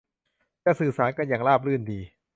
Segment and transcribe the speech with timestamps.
[0.63, 1.99] จะสื่อสารกันอย่างราบรื่นดี